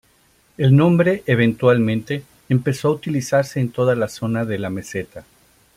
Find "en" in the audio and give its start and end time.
3.59-3.69